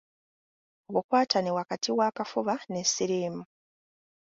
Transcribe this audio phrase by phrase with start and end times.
[0.89, 3.43] Obukwatane wakati w’akafuba ne siriimu.